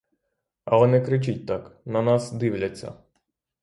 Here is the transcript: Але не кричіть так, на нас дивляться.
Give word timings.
Але 0.65 0.87
не 0.87 1.01
кричіть 1.01 1.45
так, 1.45 1.81
на 1.85 2.01
нас 2.01 2.31
дивляться. 2.31 2.93